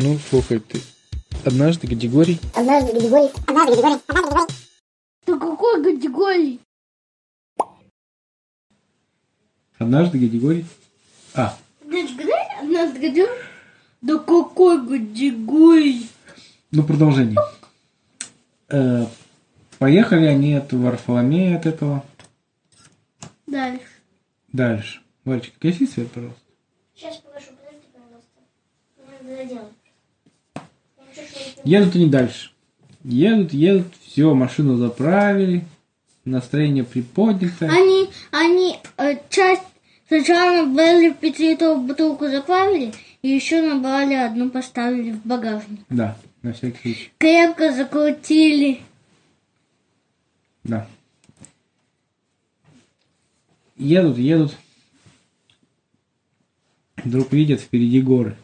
Ну, 0.00 0.16
слухай, 0.30 0.60
ты 0.60 0.80
однажды 1.44 1.88
Гадигорий... 1.88 2.38
Однажды 2.54 2.92
Гадигорий... 2.92 3.32
Однажды 3.48 3.82
Гадигорий... 3.82 4.00
Однажды 4.06 4.20
Гадигорий... 4.20 4.46
Да 5.26 5.38
какой 5.38 5.82
категории? 5.82 6.60
Однажды 9.76 10.18
Гадигорий... 10.20 10.66
А, 11.34 11.58
Однажды 11.82 13.00
категории? 13.00 13.42
Да 14.00 14.18
какой 14.18 14.86
категории? 14.86 16.06
ну 16.70 16.84
продолжение. 16.84 17.36
Э, 18.68 19.04
поехали 19.80 20.26
они 20.26 20.54
от 20.54 20.72
Варфоломея 20.72 21.58
от 21.58 21.66
этого. 21.66 22.04
Дальше. 23.48 23.82
Дальше. 24.52 25.00
Варечка, 25.24 25.56
гаси 25.60 25.88
свет, 25.88 26.12
пожалуйста. 26.12 26.40
Сейчас 26.94 27.16
погашу, 27.16 27.46
подожди, 27.56 27.88
пожалуйста. 27.92 28.38
Надо 29.26 29.36
доделать. 29.36 29.72
Я 31.18 31.24
ничего, 31.24 31.26
что 31.26 31.40
я 31.40 31.46
не 31.46 31.57
Едут 31.68 31.96
они 31.96 32.06
дальше. 32.06 32.50
Едут, 33.04 33.52
едут, 33.52 33.92
все, 34.00 34.32
машину 34.32 34.78
заправили, 34.78 35.66
настроение 36.24 36.82
приподнято. 36.82 37.66
Они, 37.66 38.08
они 38.30 38.78
э, 38.96 39.16
часть 39.28 39.64
сначала 40.08 40.62
набрали 40.62 41.10
в 41.10 41.18
пятилитровую 41.18 41.86
бутылку 41.86 42.26
заправили, 42.28 42.94
и 43.20 43.28
еще 43.28 43.60
набрали 43.60 44.14
одну 44.14 44.48
поставили 44.48 45.10
в 45.10 45.26
багажник. 45.26 45.80
Да, 45.90 46.16
на 46.40 46.54
всякий 46.54 46.78
случай. 46.80 47.12
Крепко 47.18 47.70
закрутили. 47.74 48.80
Да. 50.64 50.88
Едут, 53.76 54.16
едут. 54.16 54.56
Вдруг 56.96 57.30
видят 57.30 57.60
впереди 57.60 58.00
горы. 58.00 58.38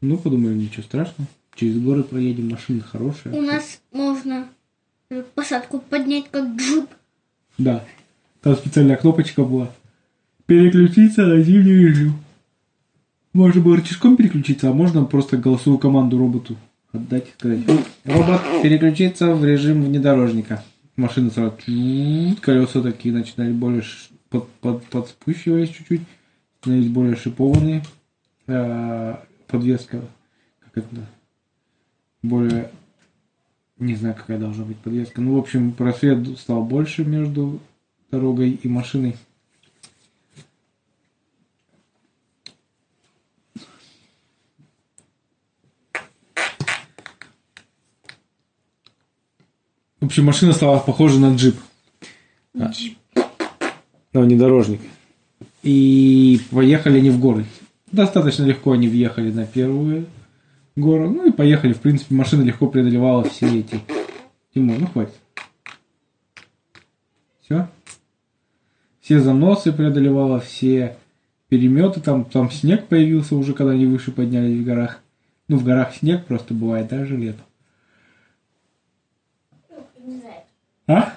Ну, 0.00 0.16
подумали, 0.16 0.54
ничего 0.54 0.84
страшного. 0.84 1.28
Через 1.54 1.78
горы 1.78 2.02
проедем, 2.02 2.50
машина 2.50 2.82
хорошая. 2.82 3.34
У 3.34 3.40
нас 3.40 3.80
можно 3.92 4.48
посадку 5.34 5.78
поднять 5.78 6.30
как 6.30 6.56
джип. 6.56 6.88
Да. 7.58 7.84
Там 8.40 8.56
специальная 8.56 8.96
кнопочка 8.96 9.44
была. 9.44 9.70
Переключиться 10.46 11.26
на 11.26 11.40
зимний 11.42 11.72
режим. 11.72 12.14
Можно 13.32 13.62
было 13.62 13.76
рычажком 13.76 14.16
переключиться, 14.16 14.68
а 14.68 14.72
можно 14.72 15.04
просто 15.04 15.36
голосовую 15.36 15.78
команду 15.78 16.18
роботу 16.18 16.56
отдать 16.92 17.28
и 17.28 17.32
сказать. 17.32 17.60
Робот, 18.04 18.40
переключиться 18.62 19.34
в 19.34 19.44
режим 19.44 19.82
внедорожника. 19.84 20.62
Машина 20.96 21.30
сразу 21.30 21.56
колеса 22.40 22.82
такие 22.82 23.14
начинали 23.14 23.52
более 23.52 23.82
под, 24.28 24.48
под, 24.60 24.84
подспущивались 24.86 25.70
чуть-чуть, 25.70 26.02
становились 26.60 26.90
более 26.90 27.16
шипованные. 27.16 27.82
А, 28.46 29.24
подвеска, 29.46 30.00
как 30.60 30.84
это, 30.84 31.06
более, 32.22 32.70
не 33.78 33.94
знаю, 33.94 34.14
какая 34.14 34.38
должна 34.38 34.64
быть 34.64 34.78
подвеска. 34.78 35.20
Ну, 35.20 35.34
в 35.34 35.38
общем, 35.38 35.72
просвет 35.72 36.38
стал 36.38 36.62
больше 36.64 37.04
между 37.04 37.60
дорогой 38.10 38.50
и 38.50 38.68
машиной. 38.68 39.16
В 50.00 50.06
общем, 50.06 50.24
машина 50.24 50.52
стала 50.52 50.80
похожа 50.80 51.20
на 51.20 51.36
джип. 51.36 51.56
Джип. 52.56 52.98
На 54.12 54.20
внедорожник. 54.20 54.80
И 55.62 56.40
поехали 56.50 56.98
они 56.98 57.10
в 57.10 57.20
горы. 57.20 57.46
Достаточно 57.92 58.44
легко 58.44 58.72
они 58.72 58.88
въехали 58.88 59.30
на 59.30 59.46
первую 59.46 60.06
гору. 60.76 61.10
Ну 61.10 61.28
и 61.28 61.32
поехали. 61.32 61.72
В 61.72 61.80
принципе, 61.80 62.14
машина 62.14 62.42
легко 62.42 62.68
преодолевала 62.68 63.24
все 63.24 63.60
эти... 63.60 63.80
Тимур, 64.54 64.78
ну 64.78 64.86
хватит. 64.86 65.14
Все? 67.42 67.68
Все 69.00 69.20
заносы 69.20 69.72
преодолевала, 69.72 70.40
все 70.40 70.96
переметы. 71.48 72.00
Там, 72.00 72.24
там 72.24 72.50
снег 72.50 72.86
появился 72.86 73.34
уже, 73.34 73.54
когда 73.54 73.72
они 73.72 73.86
выше 73.86 74.12
поднялись 74.12 74.60
в 74.60 74.64
горах. 74.64 75.00
Ну, 75.48 75.56
в 75.56 75.64
горах 75.64 75.94
снег 75.94 76.24
просто 76.26 76.54
бывает 76.54 76.88
даже 76.88 77.16
летом. 77.16 77.44
А? 80.86 81.14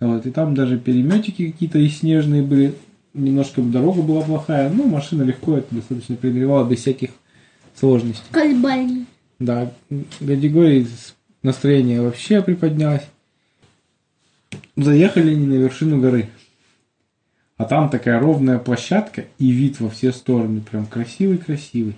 Вот, 0.00 0.26
и 0.26 0.30
там 0.30 0.54
даже 0.54 0.78
переметики 0.78 1.50
какие-то 1.50 1.78
и 1.78 1.88
снежные 1.88 2.42
были. 2.42 2.74
Немножко 3.14 3.62
дорога 3.62 4.02
была 4.02 4.22
плохая, 4.22 4.70
но 4.70 4.84
машина 4.84 5.22
легко 5.22 5.56
это 5.56 5.74
достаточно 5.74 6.14
преодолевала 6.14 6.68
без 6.68 6.80
всяких 6.80 7.10
сложностей. 7.78 8.24
Кальбальный. 8.30 9.06
Да, 9.38 9.72
Гадигорий 10.20 10.84
с 10.86 11.14
настроение 11.42 12.02
вообще 12.02 12.42
приподнялось. 12.42 13.06
Заехали 14.76 15.34
они 15.34 15.46
на 15.46 15.54
вершину 15.54 16.00
горы. 16.00 16.28
А 17.56 17.64
там 17.64 17.90
такая 17.90 18.20
ровная 18.20 18.58
площадка 18.58 19.24
и 19.38 19.50
вид 19.50 19.80
во 19.80 19.90
все 19.90 20.12
стороны. 20.12 20.60
Прям 20.60 20.86
красивый-красивый. 20.86 21.96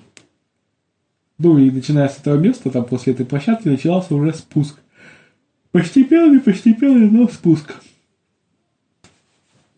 Ну 1.38 1.58
и 1.58 1.70
начиная 1.70 2.08
с 2.08 2.18
этого 2.18 2.36
места, 2.36 2.70
там 2.70 2.84
после 2.84 3.12
этой 3.14 3.24
площадки 3.26 3.68
начался 3.68 4.14
уже 4.14 4.34
спуск. 4.34 4.76
Постепенный, 5.72 6.40
постепенный, 6.40 7.10
но 7.10 7.28
спуск. 7.28 7.74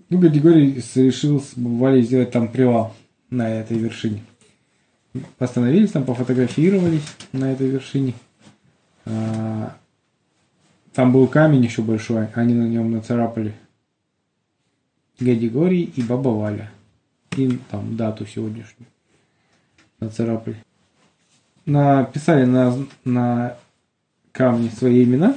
Ну, 0.08 0.18
Гадигорий 0.18 0.80
с- 0.80 0.96
решил 0.96 1.40
с 1.40 1.52
Валей 1.56 2.02
сделать 2.02 2.30
там 2.32 2.48
привал 2.48 2.94
на 3.30 3.48
этой 3.48 3.78
вершине. 3.78 4.22
Остановились 5.38 5.90
там, 5.92 6.04
пофотографировались 6.04 7.04
на 7.32 7.52
этой 7.52 7.68
вершине. 7.68 8.14
А, 9.04 9.76
Там 10.94 11.12
был 11.12 11.26
камень 11.26 11.64
еще 11.64 11.82
большой, 11.82 12.28
они 12.34 12.54
на 12.54 12.66
нем 12.66 12.90
нацарапали 12.90 13.54
Гадигорий 15.18 15.82
и 15.82 16.02
Баба 16.02 16.30
Валя. 16.30 16.70
И 17.36 17.58
там 17.70 17.96
дату 17.96 18.26
сегодняшнюю 18.26 18.86
нацарапали. 20.00 20.56
Написали 21.64 22.44
на, 22.44 22.76
на 23.04 23.56
камне 24.32 24.70
свои 24.70 25.04
имена 25.04 25.36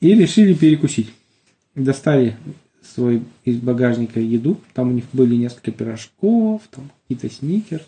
и 0.00 0.14
решили 0.14 0.54
перекусить. 0.54 1.12
Достали 1.74 2.36
свой 2.82 3.22
из 3.44 3.58
багажника 3.58 4.20
еду. 4.20 4.60
Там 4.74 4.88
у 4.88 4.92
них 4.92 5.04
были 5.12 5.36
несколько 5.36 5.70
пирожков, 5.70 6.62
там 6.70 6.90
какие-то 7.02 7.34
сникерс. 7.34 7.86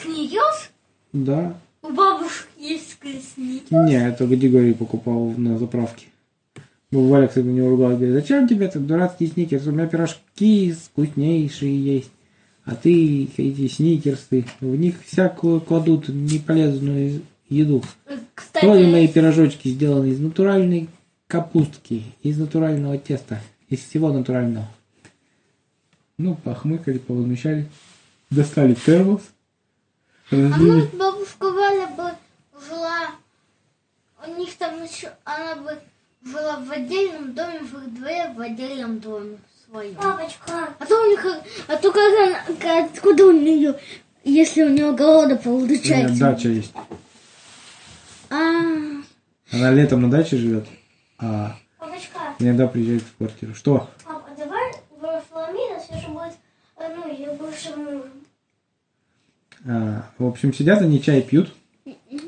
Сникерс? 0.00 0.70
Да. 1.12 1.56
У 1.82 1.92
бабушек 1.92 2.48
есть 2.58 2.96
сникерс. 3.00 3.70
Не, 3.70 4.08
это 4.08 4.26
Гадигорий 4.26 4.74
покупал 4.74 5.32
на 5.36 5.58
заправке. 5.58 6.06
Валя, 6.90 7.26
кстати, 7.26 7.44
на 7.44 7.50
него 7.50 7.70
ругалась, 7.70 7.96
говорит, 7.96 8.14
зачем 8.14 8.46
тебе 8.46 8.66
этот 8.66 8.86
дурацкий 8.86 9.26
сникерс? 9.26 9.66
У 9.66 9.72
меня 9.72 9.86
пирожки 9.86 10.72
вкуснейшие 10.72 11.82
есть. 11.96 12.10
А 12.64 12.74
ты 12.76 13.24
эти 13.36 13.68
сникерсы, 13.68 14.46
в 14.60 14.76
них 14.76 14.96
всякую 15.04 15.60
кладут 15.60 16.08
неполезную 16.08 17.22
еду. 17.48 17.82
Кстати, 18.34 18.64
Тоже 18.64 18.86
мои 18.86 19.06
пирожочки 19.06 19.68
сделаны 19.68 20.08
из 20.08 20.20
натуральной 20.20 20.88
капустки, 21.26 22.04
из 22.22 22.38
натурального 22.38 22.96
теста, 22.96 23.40
из 23.68 23.80
всего 23.80 24.12
натурального. 24.12 24.68
Ну, 26.16 26.36
похмыкали, 26.36 26.98
повозмущали. 26.98 27.66
Достали 28.30 28.74
термос. 28.74 29.20
А 30.30 30.36
может 30.36 30.94
бабушка 30.94 31.50
Валя 31.50 31.86
бы 31.88 32.10
жила, 32.66 33.10
у 34.26 34.30
них 34.38 34.56
там 34.56 34.82
еще, 34.82 35.12
она 35.24 35.56
бы 35.56 35.78
жила 36.24 36.56
в 36.58 36.70
отдельном 36.70 37.34
доме, 37.34 37.60
в 37.60 37.74
их 37.78 37.94
дворе, 37.94 38.32
в 38.36 38.40
отдельном 38.40 38.98
доме 39.00 39.38
своем. 39.68 39.94
Папочка. 39.96 40.74
А 40.78 40.86
то 40.86 41.02
у 41.02 41.10
них, 41.10 41.26
а 41.68 41.76
то 41.76 41.92
как 41.92 42.12
она, 42.58 42.84
откуда 42.84 43.26
у 43.26 43.32
нее, 43.32 43.78
если 44.24 44.62
у 44.62 44.70
нее 44.70 44.88
огорода 44.90 45.40
У 45.44 45.60
меня 45.60 45.68
получается? 45.68 46.18
дача 46.20 46.48
есть. 46.48 46.72
А, 48.30 48.36
Она 49.52 49.70
летом 49.72 50.02
на 50.02 50.10
даче 50.10 50.36
живет, 50.36 50.66
а 51.18 51.56
Папочка. 51.78 52.18
иногда 52.38 52.66
приезжает 52.66 53.02
в 53.02 53.16
квартиру. 53.16 53.54
Что? 53.54 53.90
Папа, 54.04 54.28
давай 54.36 54.72
в 54.90 55.00
Варфоломея 55.00 55.78
все 55.80 56.08
будет, 56.08 56.32
э, 56.78 56.94
ну, 56.96 57.12
ее 57.12 57.32
бывшим 57.32 57.84
мужем. 57.84 58.10
А, 59.66 60.10
в 60.18 60.26
общем, 60.26 60.52
сидят 60.52 60.82
они 60.82 61.02
чай 61.02 61.22
пьют, 61.22 61.52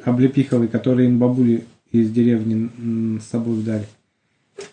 облепиховый, 0.04 0.68
который 0.68 1.06
им 1.06 1.18
бабули 1.18 1.64
из 1.92 2.10
деревни 2.10 3.18
с 3.18 3.26
собой 3.26 3.62
дали. 3.62 3.86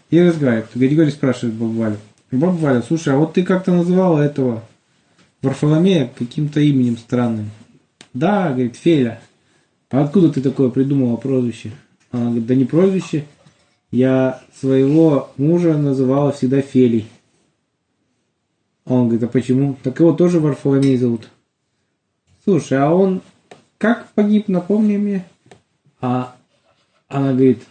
И 0.09 0.21
разговаривают. 0.21 0.69
Григорий 0.75 1.11
спрашивает 1.11 1.55
бабу 1.55 1.73
Валю. 1.73 1.97
Баба 2.31 2.55
Валя, 2.55 2.81
слушай, 2.81 3.13
а 3.13 3.17
вот 3.17 3.33
ты 3.33 3.43
как-то 3.43 3.71
называла 3.71 4.21
этого 4.21 4.63
Варфоломея 5.41 6.11
каким-то 6.17 6.59
именем 6.59 6.97
странным. 6.97 7.51
Да, 8.13 8.49
говорит, 8.49 8.75
Феля. 8.75 9.19
А 9.91 10.03
откуда 10.03 10.31
ты 10.31 10.41
такое 10.41 10.69
придумала 10.69 11.17
прозвище? 11.17 11.71
Она 12.11 12.25
говорит, 12.25 12.45
да 12.45 12.55
не 12.55 12.65
прозвище. 12.65 13.25
Я 13.91 14.41
своего 14.59 15.31
мужа 15.37 15.77
называла 15.77 16.31
всегда 16.31 16.61
Фелей. 16.61 17.07
Он 18.85 19.03
говорит, 19.07 19.23
а 19.23 19.27
почему? 19.27 19.77
Так 19.83 19.99
его 19.99 20.13
тоже 20.13 20.39
Варфоломей 20.39 20.97
зовут. 20.97 21.29
Слушай, 22.43 22.77
а 22.77 22.91
он 22.91 23.21
как 23.77 24.07
погиб, 24.13 24.47
напомни 24.47 24.97
мне? 24.97 25.25
А 25.99 26.35
она 27.09 27.33
говорит, 27.33 27.63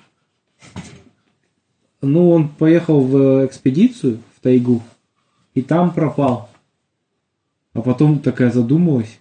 ну, 2.03 2.31
он 2.31 2.49
поехал 2.49 3.01
в 3.01 3.47
экспедицию 3.47 4.21
в 4.37 4.41
тайгу 4.41 4.83
и 5.55 5.63
там 5.63 5.93
пропал. 5.95 6.51
А 7.73 7.81
потом 7.81 8.19
такая 8.19 8.51
задумалась. 8.51 9.19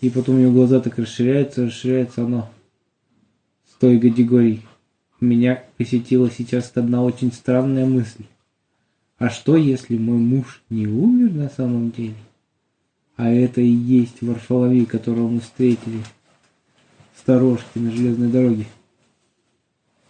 И 0.00 0.10
потом 0.10 0.34
у 0.34 0.38
нее 0.38 0.50
глаза 0.50 0.80
так 0.80 0.98
расширяются, 0.98 1.66
расширяется 1.66 2.24
оно. 2.24 2.50
С 3.70 3.78
той 3.78 4.00
категории. 4.00 4.62
Меня 5.20 5.62
посетила 5.78 6.30
сейчас 6.30 6.72
одна 6.74 7.02
очень 7.02 7.32
странная 7.32 7.86
мысль. 7.86 8.24
А 9.18 9.30
что, 9.30 9.56
если 9.56 9.96
мой 9.96 10.18
муж 10.18 10.62
не 10.68 10.86
умер 10.86 11.32
на 11.32 11.48
самом 11.48 11.90
деле? 11.90 12.16
А 13.16 13.30
это 13.30 13.60
и 13.60 13.68
есть 13.68 14.20
Варфоловей, 14.20 14.84
которого 14.84 15.28
мы 15.28 15.40
встретили 15.40 16.02
в 17.14 17.20
сторожке 17.20 17.80
на 17.80 17.90
железной 17.90 18.28
дороге. 18.28 18.66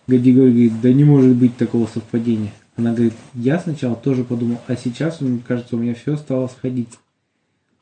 Гадигорий 0.07 0.53
говорит, 0.53 0.81
да 0.81 0.93
не 0.93 1.05
может 1.05 1.37
быть 1.37 1.57
такого 1.57 1.87
совпадения. 1.87 2.53
Она 2.77 2.93
говорит, 2.93 3.15
я 3.35 3.59
сначала 3.59 3.97
тоже 3.97 4.25
подумал, 4.25 4.61
а 4.67 4.77
сейчас, 4.77 5.21
мне 5.21 5.41
кажется, 5.47 5.77
у 5.77 5.79
меня 5.79 5.95
все 5.95 6.17
стало 6.17 6.49
сходиться. 6.49 6.99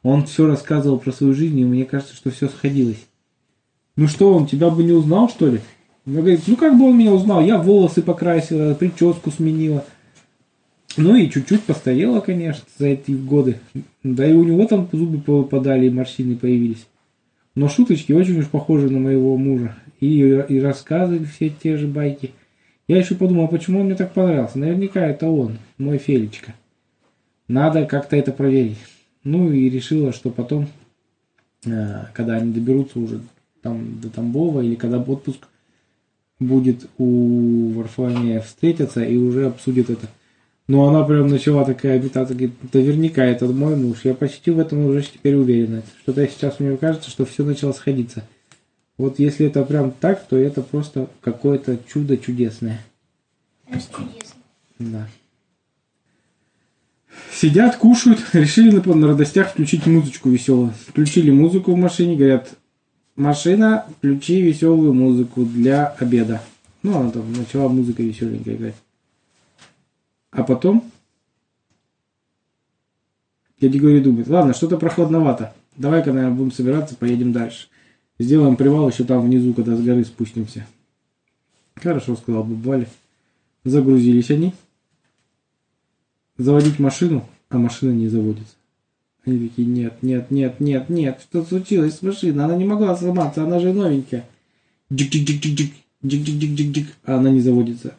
Он 0.02 0.24
все 0.26 0.46
рассказывал 0.46 0.98
про 0.98 1.12
свою 1.12 1.34
жизнь, 1.34 1.58
и 1.58 1.64
мне 1.64 1.84
кажется, 1.84 2.14
что 2.14 2.30
все 2.30 2.48
сходилось. 2.48 3.06
Ну 3.96 4.06
что, 4.08 4.32
он 4.34 4.46
тебя 4.46 4.70
бы 4.70 4.82
не 4.82 4.92
узнал, 4.92 5.28
что 5.28 5.48
ли? 5.48 5.60
Она 6.06 6.20
говорит, 6.20 6.42
ну 6.46 6.56
как 6.56 6.78
бы 6.78 6.86
он 6.86 6.98
меня 6.98 7.12
узнал, 7.12 7.40
я 7.40 7.58
волосы 7.58 8.02
покрасила, 8.02 8.74
прическу 8.74 9.30
сменила. 9.30 9.84
Ну 10.96 11.16
и 11.16 11.28
чуть-чуть 11.28 11.62
постарела, 11.64 12.20
конечно, 12.20 12.64
за 12.78 12.88
эти 12.88 13.10
годы. 13.10 13.58
Да 14.02 14.26
и 14.26 14.32
у 14.32 14.44
него 14.44 14.66
там 14.66 14.88
зубы 14.92 15.20
попадали, 15.20 15.86
и 15.86 15.90
морщины 15.90 16.36
появились. 16.36 16.86
Но 17.54 17.68
шуточки 17.68 18.12
очень 18.12 18.38
уж 18.38 18.48
похожи 18.48 18.88
на 18.90 18.98
моего 18.98 19.36
мужа. 19.36 19.76
И, 20.00 20.18
и 20.18 20.60
рассказы 20.60 21.24
все 21.24 21.50
те 21.50 21.76
же 21.76 21.86
байки. 21.86 22.32
Я 22.86 22.98
еще 22.98 23.14
подумал, 23.14 23.44
а 23.44 23.48
почему 23.48 23.80
он 23.80 23.86
мне 23.86 23.94
так 23.94 24.12
понравился. 24.12 24.58
Наверняка 24.58 25.06
это 25.06 25.28
он, 25.28 25.58
мой 25.78 25.98
Фелечка. 25.98 26.54
Надо 27.48 27.86
как-то 27.86 28.16
это 28.16 28.32
проверить. 28.32 28.78
Ну 29.22 29.50
и 29.50 29.70
решила, 29.70 30.12
что 30.12 30.30
потом, 30.30 30.68
э, 31.64 32.04
когда 32.12 32.36
они 32.36 32.52
доберутся 32.52 32.98
уже 32.98 33.20
там 33.62 34.00
до 34.00 34.10
Тамбова, 34.10 34.60
или 34.60 34.74
когда 34.74 34.98
отпуск 34.98 35.48
будет 36.38 36.88
у 36.98 37.70
Варфоломея 37.70 38.40
встретиться 38.40 39.02
и 39.02 39.16
уже 39.16 39.46
обсудит 39.46 39.90
это. 39.90 40.08
Но 40.66 40.88
она 40.88 41.04
прям 41.04 41.28
начала 41.28 41.64
такая 41.64 41.96
обитаться, 41.96 42.34
говорит, 42.34 42.54
наверняка 42.72 43.22
это 43.24 43.46
мой 43.46 43.76
муж. 43.76 44.00
Я 44.04 44.14
почти 44.14 44.50
в 44.50 44.58
этом 44.58 44.86
уже 44.86 45.02
теперь 45.02 45.34
уверена. 45.34 45.82
Что-то 46.02 46.26
сейчас 46.26 46.58
мне 46.58 46.76
кажется, 46.78 47.10
что 47.10 47.26
все 47.26 47.44
начало 47.44 47.72
сходиться. 47.72 48.26
Вот 48.96 49.18
если 49.18 49.46
это 49.46 49.62
прям 49.64 49.90
так, 49.90 50.26
то 50.26 50.36
это 50.36 50.62
просто 50.62 51.08
какое-то 51.20 51.78
чудо 51.86 52.16
чудесное. 52.16 52.80
Чудесно. 53.68 54.08
Да. 54.78 55.08
Сидят, 57.32 57.76
кушают, 57.76 58.20
решили 58.32 58.70
на, 58.70 58.94
на 58.94 59.08
радостях 59.08 59.50
включить 59.50 59.86
музычку 59.86 60.30
веселую. 60.30 60.72
Включили 60.88 61.30
музыку 61.30 61.72
в 61.72 61.76
машине, 61.76 62.16
говорят, 62.16 62.54
машина, 63.16 63.86
включи 63.98 64.40
веселую 64.40 64.94
музыку 64.94 65.44
для 65.44 65.86
обеда. 65.86 66.40
Ну, 66.82 66.98
она 66.98 67.10
там 67.10 67.32
начала 67.32 67.68
музыка 67.68 68.02
веселенькая 68.02 68.54
играть. 68.54 68.74
А 70.34 70.42
потом 70.42 70.90
дядя 73.60 73.72
Григорий 73.72 74.00
думает, 74.00 74.26
ладно, 74.28 74.52
что-то 74.52 74.76
прохладновато. 74.76 75.54
Давай-ка, 75.76 76.12
наверное, 76.12 76.36
будем 76.36 76.52
собираться, 76.52 76.96
поедем 76.96 77.32
дальше. 77.32 77.68
Сделаем 78.18 78.56
привал 78.56 78.88
еще 78.88 79.04
там 79.04 79.22
внизу, 79.22 79.54
когда 79.54 79.76
с 79.76 79.80
горы 79.80 80.04
спустимся. 80.04 80.66
Хорошо, 81.76 82.16
сказал 82.16 82.42
Бабвали. 82.42 82.88
Загрузились 83.64 84.30
они. 84.30 84.54
Заводить 86.36 86.80
машину, 86.80 87.28
а 87.48 87.58
машина 87.58 87.92
не 87.92 88.08
заводится. 88.08 88.54
Они 89.24 89.48
такие, 89.48 89.66
нет, 89.68 90.02
нет, 90.02 90.32
нет, 90.32 90.58
нет, 90.58 90.88
нет, 90.88 91.20
что 91.22 91.44
случилось 91.44 91.94
с 91.94 92.02
машиной? 92.02 92.44
Она 92.44 92.56
не 92.56 92.64
могла 92.64 92.96
сломаться, 92.96 93.44
она 93.44 93.60
же 93.60 93.72
новенькая. 93.72 94.28
Джик-джик-джик-джик-джик, 94.92 95.72
джик-джик-джик-джик-джик, 96.04 96.86
а 97.04 97.16
она 97.18 97.30
не 97.30 97.40
заводится. 97.40 97.96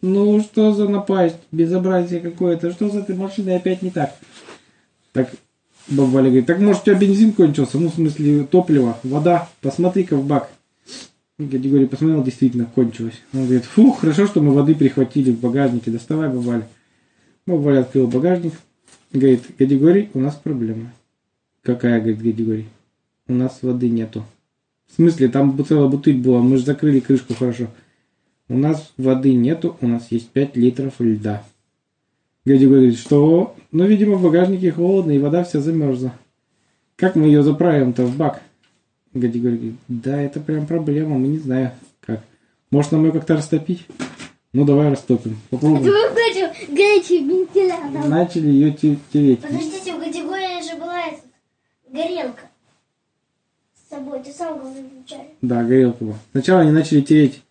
Ну, 0.00 0.40
что 0.40 0.72
за 0.72 0.88
напасть, 0.88 1.38
безобразие 1.50 2.20
какое-то, 2.20 2.70
что 2.70 2.88
с 2.88 2.94
этой 2.94 3.16
машиной 3.16 3.56
опять 3.56 3.82
не 3.82 3.90
так? 3.90 4.14
Так, 5.12 5.30
баба 5.88 6.08
Валя 6.08 6.26
говорит, 6.26 6.46
так 6.46 6.60
может 6.60 6.82
у 6.82 6.84
тебя 6.84 6.94
бензин 6.94 7.32
кончился, 7.32 7.78
ну, 7.78 7.88
в 7.88 7.94
смысле, 7.94 8.44
топливо, 8.44 8.96
вода, 9.02 9.48
посмотри-ка 9.60 10.16
в 10.16 10.24
бак. 10.24 10.50
Григорий 11.38 11.86
посмотрел, 11.86 12.22
действительно, 12.22 12.66
кончилось. 12.66 13.20
Он 13.32 13.44
говорит, 13.44 13.64
фу, 13.64 13.92
хорошо, 13.92 14.26
что 14.26 14.40
мы 14.40 14.52
воды 14.52 14.74
прихватили 14.74 15.32
в 15.32 15.40
багажнике, 15.40 15.90
доставай, 15.90 16.28
баба 16.28 16.40
Валя. 16.40 16.68
Баба 17.46 17.60
Валя 17.60 17.80
открыл 17.80 18.06
багажник, 18.06 18.54
говорит, 19.12 19.42
Григорий, 19.58 20.10
у 20.14 20.20
нас 20.20 20.34
проблема. 20.34 20.92
Какая, 21.62 22.00
говорит 22.00 22.20
Григорий? 22.20 22.68
У 23.26 23.32
нас 23.32 23.58
воды 23.62 23.88
нету. 23.88 24.24
В 24.86 24.94
смысле, 24.94 25.28
там 25.28 25.58
целая 25.66 25.88
бутыль 25.88 26.18
была, 26.18 26.40
мы 26.40 26.56
же 26.56 26.64
закрыли 26.64 27.00
крышку 27.00 27.34
хорошо. 27.34 27.68
У 28.48 28.56
нас 28.56 28.92
воды 28.96 29.34
нету, 29.34 29.76
у 29.80 29.86
нас 29.86 30.10
есть 30.10 30.30
5 30.30 30.56
литров 30.56 30.94
льда. 31.00 31.44
Дядя 32.46 32.66
говорит, 32.66 32.98
что? 32.98 33.54
Ну, 33.72 33.84
видимо, 33.84 34.16
в 34.16 34.22
багажнике 34.22 34.72
холодно, 34.72 35.10
и 35.12 35.18
вода 35.18 35.44
вся 35.44 35.60
замерзла. 35.60 36.14
Как 36.96 37.14
мы 37.14 37.26
ее 37.26 37.42
заправим-то 37.42 38.04
в 38.04 38.16
бак? 38.16 38.42
Гади 39.12 39.38
говорит, 39.38 39.74
да, 39.88 40.20
это 40.20 40.40
прям 40.40 40.66
проблема, 40.66 41.18
мы 41.18 41.28
не 41.28 41.38
знаем 41.38 41.72
как. 42.00 42.22
Может, 42.70 42.92
нам 42.92 43.04
ее 43.04 43.12
как-то 43.12 43.36
растопить? 43.36 43.86
Ну, 44.54 44.64
давай 44.64 44.90
растопим. 44.90 45.36
Попробуем. 45.50 45.92
Начали 48.08 48.48
ее 48.48 48.72
тереть. 48.72 49.40
Подождите, 49.40 49.94
у 49.94 49.98
категории 49.98 50.62
же 50.62 50.78
была 50.78 51.00
эта 51.06 51.20
горелка. 51.92 52.42
С 53.74 53.90
собой, 53.90 54.22
ты 54.22 54.32
сам 54.32 54.58
говорил 54.58 54.84
вначале. 54.94 55.28
Да, 55.42 55.62
горелка 55.64 56.04
была. 56.04 56.16
Сначала 56.32 56.62
они 56.62 56.70
начали 56.72 57.02
тереть 57.02 57.42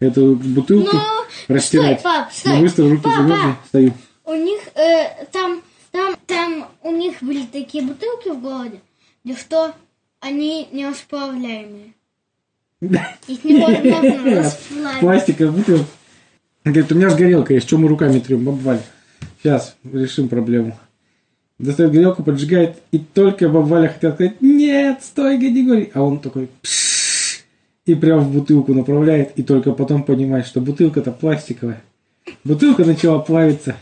эту 0.00 0.34
бутылку, 0.36 0.96
Ну, 0.96 1.54
растирать. 1.54 2.00
стой, 2.00 2.12
пап, 2.12 2.32
стой. 2.32 2.60
быстро 2.60 2.88
руки 2.90 3.08
замерзли, 3.08 3.54
стою. 3.68 3.92
У 4.24 4.34
них 4.34 4.60
э, 4.74 5.24
там, 5.32 5.62
там, 5.92 6.16
там 6.26 6.68
у 6.82 6.90
них 6.90 7.22
были 7.22 7.44
такие 7.46 7.84
бутылки 7.84 8.28
в 8.30 8.40
городе, 8.40 8.80
где 9.24 9.36
что 9.36 9.72
они 10.20 10.68
неуправляемые. 10.72 11.94
Их 12.80 13.44
невозможно 13.44 14.36
расплавить. 14.42 15.00
Пластиковая 15.00 15.52
бутылка. 15.52 15.84
Говорит, 16.64 16.92
у 16.92 16.94
меня 16.94 17.08
же 17.10 17.16
горелка 17.16 17.54
есть, 17.54 17.66
что 17.66 17.78
мы 17.78 17.88
руками 17.88 18.20
трем, 18.20 18.44
бабваль. 18.44 18.80
Сейчас 19.42 19.76
решим 19.84 20.28
проблему. 20.28 20.78
Достает 21.58 21.92
горелку, 21.92 22.22
поджигает, 22.22 22.78
и 22.90 22.98
только 22.98 23.48
бабваля 23.50 23.88
хотел 23.88 24.14
сказать, 24.14 24.40
нет, 24.40 25.02
стой, 25.02 25.36
Гадигорий. 25.38 25.90
А 25.92 26.02
он 26.02 26.18
такой, 26.20 26.48
«Пшш», 26.62 26.99
и 27.86 27.94
прям 27.94 28.20
в 28.20 28.32
бутылку 28.32 28.74
направляет, 28.74 29.32
и 29.36 29.42
только 29.42 29.72
потом 29.72 30.02
понимает, 30.02 30.46
что 30.46 30.60
бутылка-то 30.60 31.12
пластиковая. 31.12 31.82
Бутылка 32.44 32.84
начала 32.84 33.18
плавиться. 33.18 33.76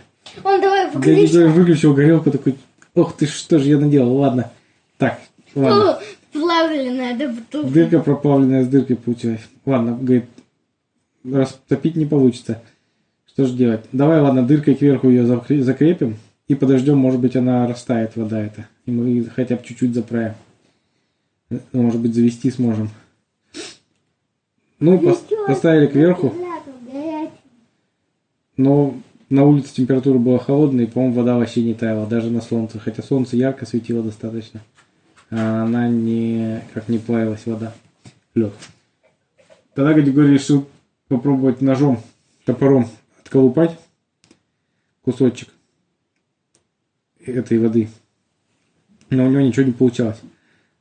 Он 0.45 0.61
давай 0.61 0.91
выключил. 0.91 1.51
выключил 1.51 1.95
горелку, 1.95 2.31
такой, 2.31 2.57
ох 2.95 3.17
ты, 3.17 3.27
что 3.27 3.59
же 3.59 3.69
я 3.69 3.79
наделал, 3.79 4.17
ладно. 4.17 4.51
Так, 4.97 5.21
ладно. 5.55 5.99
Плавленная 6.33 7.17
да, 7.17 7.29
бутылка. 7.29 7.69
Дырка 7.69 8.01
проплавленная 8.01 8.65
с 8.65 8.69
дыркой 8.69 8.97
получилась. 8.97 9.41
Ладно, 9.65 9.99
говорит, 10.01 10.27
растопить 11.25 11.97
не 11.97 12.07
получится. 12.07 12.63
Что 13.27 13.47
же 13.47 13.55
делать? 13.55 13.85
Давай, 13.93 14.21
ладно, 14.21 14.47
дыркой 14.47 14.75
кверху 14.75 15.09
ее 15.09 15.25
закре- 15.25 15.63
закрепим 15.63 16.17
и 16.49 16.55
подождем, 16.55 16.99
может 16.99 17.21
быть, 17.21 17.37
она 17.37 17.67
растает, 17.67 18.17
вода 18.17 18.41
эта. 18.41 18.67
И 18.87 18.91
мы 18.91 19.25
хотя 19.25 19.57
бы 19.57 19.63
чуть-чуть 19.65 19.95
заправим. 19.95 20.35
Ну, 21.51 21.61
Может 21.73 22.01
быть, 22.01 22.15
завести 22.15 22.51
сможем. 22.51 22.91
Ну, 24.81 24.99
пос- 24.99 25.47
поставили 25.47 25.87
кверху, 25.89 26.33
но 28.57 28.95
на 29.29 29.45
улице 29.45 29.75
температура 29.75 30.19
была 30.19 30.39
холодная, 30.39 30.85
и, 30.85 30.89
по-моему, 30.89 31.15
вода 31.15 31.37
вообще 31.37 31.63
не 31.63 31.75
таяла, 31.75 32.07
даже 32.07 32.31
на 32.31 32.41
солнце. 32.41 32.79
Хотя 32.79 33.03
солнце 33.03 33.37
ярко 33.37 33.67
светило 33.67 34.03
достаточно. 34.03 34.61
А 35.31 35.65
она 35.65 35.89
не, 35.89 36.63
как 36.75 36.89
не 36.89 36.99
плавилась 36.99 37.45
вода. 37.47 37.75
Лед. 38.35 38.55
Тогда 39.75 39.93
Григорий 39.95 40.35
решил 40.35 40.67
попробовать 41.09 41.61
ножом, 41.61 42.01
топором 42.45 42.89
отколупать 43.23 43.79
кусочек 45.05 45.49
этой 47.21 47.59
воды. 47.59 47.89
Но 49.11 49.27
у 49.27 49.29
него 49.29 49.41
ничего 49.41 49.67
не 49.67 49.73
получалось. 49.73 50.21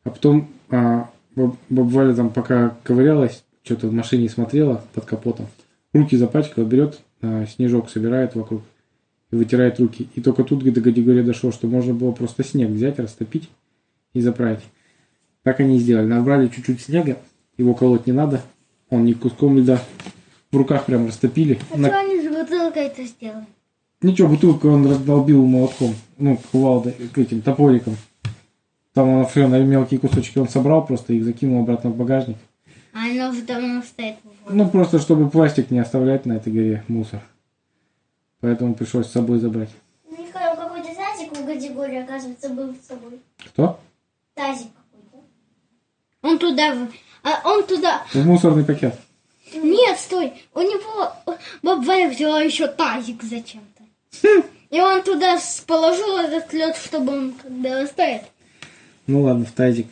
А 0.04 0.10
потом 0.10 0.50
а, 0.70 1.10
баб- 1.36 1.58
Валя 1.70 2.14
там 2.16 2.30
пока 2.30 2.78
ковырялась, 2.84 3.44
что-то 3.68 3.88
в 3.88 3.94
машине 3.94 4.30
смотрела 4.30 4.84
под 4.94 5.06
капотом. 5.06 5.48
Руки 5.94 6.16
запачкала, 6.16 6.64
берет 6.64 7.02
а, 7.22 7.46
снежок, 7.46 7.90
собирает 7.90 8.34
вокруг 8.36 8.62
и 9.32 9.36
вытирает 9.36 9.80
руки. 9.80 10.08
И 10.16 10.22
только 10.22 10.44
тут 10.44 10.64
до 10.64 10.82
Григория 10.82 11.24
дошло, 11.24 11.52
что 11.52 11.68
можно 11.68 11.94
было 11.94 12.12
просто 12.12 12.44
снег 12.44 12.70
взять, 12.70 12.98
растопить 13.00 13.50
и 14.14 14.22
заправить. 14.22 14.64
Так 15.44 15.60
они 15.60 15.78
и 15.78 15.80
сделали. 15.80 16.06
Набрали 16.06 16.48
чуть-чуть 16.48 16.82
снега, 16.82 17.18
его 17.58 17.74
колоть 17.74 18.08
не 18.08 18.14
надо. 18.14 18.42
Он 18.90 19.04
не 19.04 19.14
куском 19.14 19.58
льда. 19.58 19.82
В 20.52 20.56
руках 20.58 20.86
прям 20.86 21.08
растопили. 21.08 21.60
А 21.74 21.78
На- 21.78 21.90
что 21.90 22.00
они 22.00 22.22
с 22.22 22.28
бутылкой 22.34 22.84
это 22.86 23.04
сделали? 23.04 23.46
Ничего, 24.02 24.30
бутылку 24.30 24.70
он 24.70 24.90
раздолбил 24.90 25.46
молотком. 25.46 25.94
Ну, 26.18 26.40
кувалдой, 26.52 26.94
к 27.14 27.18
этим 27.18 27.42
топориком. 27.42 27.98
Там 28.94 29.10
он 29.10 29.26
все 29.28 29.48
на 29.48 29.60
мелкие 29.60 30.00
кусочки 30.00 30.40
он 30.40 30.48
собрал, 30.48 30.86
просто 30.86 31.14
их 31.14 31.24
закинул 31.24 31.62
обратно 31.62 31.90
в 31.90 31.98
багажник. 31.98 32.38
Оно 32.98 33.30
уже 33.30 33.42
давно 33.44 33.82
стоит 33.84 34.16
в. 34.46 34.54
Ну, 34.54 34.68
просто 34.70 35.00
чтобы 35.00 35.30
пластик 35.30 35.70
не 35.72 35.80
оставлять 35.80 36.26
на 36.26 36.34
этой 36.34 36.52
горе, 36.52 36.84
мусор. 36.88 37.22
Поэтому 38.40 38.74
пришлось 38.76 39.08
с 39.08 39.12
собой 39.12 39.40
забрать. 39.40 39.70
Михаил, 40.10 40.56
какой-то 40.56 40.90
тазик 40.96 41.32
у 41.40 41.44
Гадигория, 41.46 42.04
оказывается, 42.04 42.50
был 42.50 42.74
с 42.76 42.88
собой. 42.88 43.20
Кто? 43.46 43.80
Тазик 44.34 44.68
какой-то. 44.92 45.26
Он 46.24 46.38
туда... 46.40 46.74
в- 46.76 46.90
А 47.24 47.42
он 47.50 47.66
туда... 47.66 48.04
В 48.14 48.26
мусорный 48.26 48.64
пакет. 48.64 48.96
Нет, 49.54 50.00
стой. 50.00 50.34
У 50.54 50.62
него... 50.62 51.12
Баба 51.62 51.82
Валя 51.84 52.10
взяла 52.10 52.42
еще 52.42 52.68
тазик 52.68 53.24
зачем-то. 53.24 53.84
И 54.70 54.80
он 54.82 55.02
туда 55.04 55.38
положил 55.66 56.18
этот 56.18 56.52
лед, 56.54 56.76
чтобы 56.78 57.14
он 57.14 57.34
когда 57.34 57.82
растает. 57.82 58.24
Ну 59.08 59.22
ладно, 59.24 59.46
в 59.46 59.52
тазик. 59.52 59.88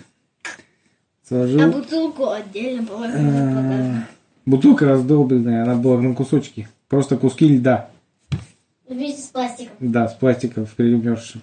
А 1.26 1.28
Сложил. 1.28 1.72
бутылку 1.72 2.30
отдельно 2.30 2.86
положил 2.86 3.18
в. 3.18 3.34
А, 3.34 4.04
Бутылка 4.46 4.86
раздолбленная, 4.86 5.64
она 5.64 5.76
была 5.76 6.00
на 6.00 6.14
кусочки. 6.14 6.68
Просто 6.88 7.18
куски 7.18 7.48
льда. 7.48 7.90
Вместе 8.88 9.24
с 9.24 9.26
пластиком. 9.28 9.76
Да, 9.80 10.08
с 10.08 10.14
пластиком 10.14 10.68
примерзшим. 10.76 11.42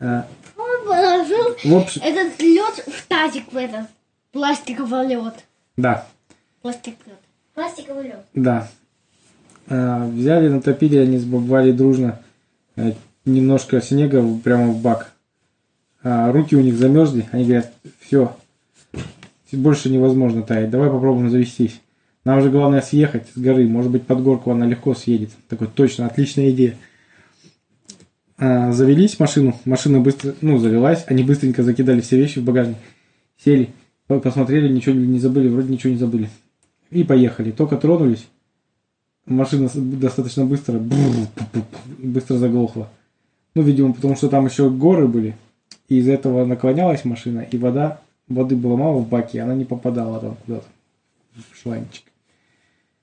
А, 0.00 0.26
Он 0.56 0.86
положил 0.86 1.54
в 1.64 1.74
общем, 1.76 2.00
этот 2.02 2.40
лед 2.40 2.84
в 2.86 3.06
тазик 3.08 3.52
в 3.52 3.56
этот. 3.56 3.86
Пластиковый 4.32 5.06
лед. 5.06 5.34
да, 5.76 6.06
Пластик 6.62 6.96
лед. 7.06 7.18
Пластиковый 7.54 8.04
лед. 8.04 8.24
да. 8.34 8.68
А, 9.68 10.06
взяли, 10.08 10.48
натопили, 10.48 10.96
они 10.96 11.18
сбывали 11.18 11.72
дружно 11.72 12.20
э, 12.76 12.92
немножко 13.26 13.80
снега 13.80 14.20
в- 14.22 14.40
прямо 14.40 14.72
в 14.72 14.80
бак. 14.80 15.12
А, 16.04 16.30
руки 16.30 16.54
у 16.54 16.60
них 16.60 16.76
замерзли, 16.76 17.26
они 17.32 17.44
говорят, 17.44 17.72
все, 17.98 18.36
больше 19.50 19.88
невозможно 19.88 20.42
таять, 20.42 20.68
давай 20.68 20.90
попробуем 20.90 21.30
завестись. 21.30 21.80
Нам 22.24 22.42
же 22.42 22.50
главное 22.50 22.82
съехать 22.82 23.26
с 23.34 23.38
горы, 23.38 23.66
может 23.66 23.90
быть 23.90 24.02
под 24.02 24.22
горку 24.22 24.50
она 24.50 24.66
легко 24.66 24.94
съедет. 24.94 25.30
Такой 25.48 25.66
точно, 25.66 26.06
отличная 26.06 26.50
идея. 26.50 26.76
А, 28.36 28.70
завелись 28.72 29.18
машину, 29.18 29.58
машина 29.64 30.00
быстро, 30.00 30.34
ну, 30.42 30.58
завелась, 30.58 31.04
они 31.06 31.22
быстренько 31.22 31.62
закидали 31.62 32.02
все 32.02 32.18
вещи 32.18 32.38
в 32.38 32.44
багажник, 32.44 32.76
сели, 33.42 33.70
по- 34.06 34.20
посмотрели, 34.20 34.70
ничего 34.70 34.94
не 34.94 35.18
забыли, 35.18 35.48
вроде 35.48 35.72
ничего 35.72 35.92
не 35.92 35.98
забыли. 35.98 36.28
И 36.90 37.02
поехали. 37.02 37.50
Только 37.50 37.78
тронулись, 37.78 38.26
машина 39.24 39.70
достаточно 39.74 40.44
быстро, 40.44 40.78
быстро 41.98 42.36
заглохла. 42.36 42.90
Ну, 43.54 43.62
видимо, 43.62 43.94
потому 43.94 44.16
что 44.16 44.28
там 44.28 44.44
еще 44.44 44.68
горы 44.68 45.08
были, 45.08 45.36
и 45.88 45.98
из-за 45.98 46.12
этого 46.12 46.44
наклонялась 46.44 47.04
машина, 47.04 47.40
и 47.40 47.56
вода, 47.58 48.00
воды 48.28 48.56
было 48.56 48.76
мало 48.76 48.98
в 48.98 49.08
баке, 49.08 49.40
она 49.42 49.54
не 49.54 49.64
попадала 49.64 50.20
там 50.20 50.36
куда-то 50.46 50.66
в 51.34 51.56
шланчик. 51.60 52.04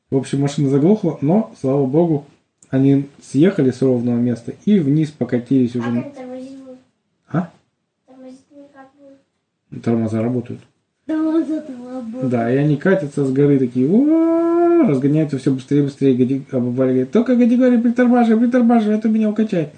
В 0.10 0.18
общем, 0.18 0.42
машина 0.42 0.70
заглохла, 0.70 1.18
но, 1.22 1.52
слава 1.60 1.86
богу, 1.86 2.26
они 2.70 3.08
съехали 3.22 3.72
с 3.72 3.82
ровного 3.82 4.18
места 4.18 4.54
и 4.66 4.80
вниз 4.80 5.12
покатились 5.12 5.76
А 5.76 5.80
уже. 5.80 5.92
на- 5.92 6.04
как 6.04 6.14
тормозить? 6.16 6.58
А? 7.32 7.50
Тормозить 8.08 8.46
никак. 8.52 9.84
Тормоза 9.84 10.22
работают. 10.22 10.62
Это 11.08 11.72
было. 11.74 12.30
Да, 12.30 12.52
и 12.52 12.58
они 12.58 12.78
катятся 12.78 13.26
с 13.26 13.32
горы 13.32 13.60
такие, 13.60 13.88
разгоняются 14.88 15.38
все 15.38 15.52
быстрее 15.54 15.80
и 15.80 15.84
быстрее. 15.84 16.44
А 16.52 16.60
Валя 16.60 16.90
говорит, 16.92 17.12
только 17.12 17.36
Гадигорий, 17.36 17.80
притормаживай, 17.80 18.42
притормаживай, 18.44 18.98
а 18.98 19.02
то 19.02 19.10
меня 19.10 19.30
укачает. 19.30 19.70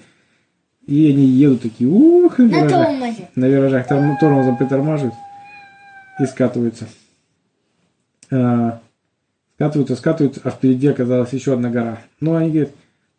И 0.86 1.10
они 1.10 1.24
едут 1.24 1.62
такие, 1.62 1.88
ух, 1.88 2.38
на 2.38 2.44
На 2.44 2.48
виражах. 2.48 2.86
тормозе. 2.86 3.28
На 3.34 3.44
виражах 3.46 3.86
торм- 3.88 4.18
тормозом 4.20 4.56
притормаживают 4.56 5.14
и 6.20 6.26
скатываются. 6.26 6.86
А, 8.30 8.80
скатываются, 9.56 9.96
скатываются, 9.96 10.40
а 10.44 10.50
впереди 10.50 10.88
оказалась 10.88 11.32
еще 11.32 11.54
одна 11.54 11.70
гора. 11.70 11.98
Ну, 12.20 12.34
они 12.34 12.50
говорят, 12.50 12.70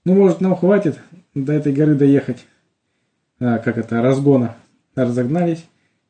ну, 0.04 0.14
может, 0.16 0.42
нам 0.42 0.56
хватит 0.56 1.00
до 1.34 1.54
этой 1.54 1.74
горы 1.74 1.96
доехать. 1.96 2.46
А, 3.40 3.58
как 3.58 3.78
это, 3.78 4.02
разгона. 4.02 4.56
Разогнались 4.96 5.66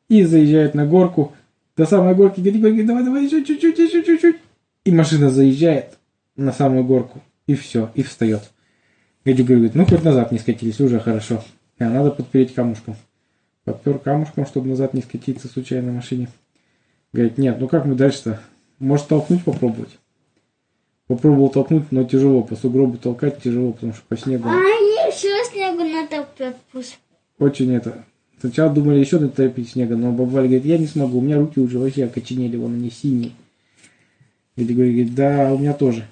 и 0.10 0.24
заезжают 0.24 0.76
на 0.76 0.86
горку. 0.86 1.34
До 1.78 1.86
самой 1.86 2.16
горки 2.16 2.40
говорит, 2.40 2.62
говорит, 2.62 2.86
давай, 2.86 3.04
давай, 3.04 3.26
еще 3.26 3.44
чуть-чуть, 3.44 3.78
еще 3.80 4.04
чуть-чуть. 4.04 4.38
И 4.84 4.92
машина 4.92 5.30
заезжает 5.30 5.98
на 6.36 6.52
самую 6.52 6.84
горку. 6.84 7.22
И 7.48 7.56
все, 7.56 7.90
и 7.96 8.04
встает. 8.04 8.52
Гадюк 9.26 9.48
говорит, 9.48 9.74
ну 9.74 9.86
хоть 9.86 10.04
назад 10.04 10.32
не 10.32 10.38
скатились, 10.38 10.80
уже 10.80 11.00
хорошо. 11.00 11.44
А 11.80 11.90
надо 11.90 12.12
подпереть 12.12 12.54
камушком. 12.54 12.96
Подпер 13.64 13.98
камушком, 13.98 14.46
чтобы 14.46 14.70
назад 14.70 14.94
не 14.94 15.02
скатиться 15.02 15.48
случайно 15.48 15.88
на 15.88 15.94
машине. 15.94 16.30
Говорит, 17.12 17.38
нет, 17.40 17.58
ну 17.60 17.68
как 17.68 17.86
мы 17.86 17.96
дальше-то? 17.96 18.40
Может 18.78 19.08
толкнуть 19.08 19.44
попробовать? 19.44 19.98
Попробовал 21.08 21.50
толкнуть, 21.50 21.92
но 21.92 22.04
тяжело. 22.04 22.44
По 22.44 22.56
сугробу 22.56 22.98
толкать 22.98 23.42
тяжело, 23.42 23.72
потому 23.72 23.94
что 23.94 24.04
по 24.08 24.16
снегу 24.16 24.48
А 24.48 24.54
они 24.54 25.12
все 25.12 25.44
снегу 25.46 25.84
натопят 25.84 26.58
пусть. 26.72 27.00
очень 27.40 27.74
это. 27.74 28.06
Сначала 28.40 28.72
думали 28.72 29.00
еще 29.00 29.18
натопить 29.18 29.72
снега, 29.72 29.96
но 29.96 30.12
баба 30.12 30.30
Валя 30.30 30.48
говорит, 30.48 30.66
я 30.66 30.78
не 30.78 30.88
смогу, 30.88 31.18
у 31.18 31.22
меня 31.22 31.38
руки 31.38 31.60
уже 31.60 31.80
вообще 31.80 32.06
окоченели, 32.06 32.58
вон 32.58 32.74
они 32.74 32.92
синие. 32.92 33.32
И 34.56 34.64
говорит, 34.64 35.16
да, 35.16 35.52
у 35.54 35.58
меня 35.58 35.74
тоже. 35.74 36.06